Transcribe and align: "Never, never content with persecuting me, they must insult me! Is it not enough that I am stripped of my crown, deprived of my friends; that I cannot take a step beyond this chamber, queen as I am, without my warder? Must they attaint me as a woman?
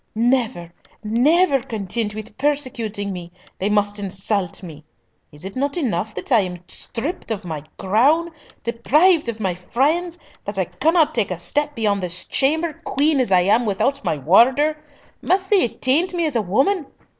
"Never, 0.15 0.73
never 1.03 1.59
content 1.61 2.15
with 2.15 2.35
persecuting 2.39 3.13
me, 3.13 3.31
they 3.59 3.69
must 3.69 3.99
insult 3.99 4.63
me! 4.63 4.83
Is 5.31 5.45
it 5.45 5.55
not 5.55 5.77
enough 5.77 6.15
that 6.15 6.31
I 6.31 6.39
am 6.39 6.57
stripped 6.67 7.29
of 7.29 7.45
my 7.45 7.61
crown, 7.77 8.31
deprived 8.63 9.29
of 9.29 9.39
my 9.39 9.53
friends; 9.53 10.17
that 10.45 10.57
I 10.57 10.65
cannot 10.65 11.13
take 11.13 11.29
a 11.29 11.37
step 11.37 11.75
beyond 11.75 12.01
this 12.01 12.23
chamber, 12.25 12.81
queen 12.83 13.19
as 13.19 13.31
I 13.31 13.41
am, 13.41 13.63
without 13.63 14.03
my 14.03 14.17
warder? 14.17 14.75
Must 15.21 15.47
they 15.51 15.63
attaint 15.65 16.15
me 16.15 16.25
as 16.25 16.35
a 16.35 16.41
woman? 16.41 16.87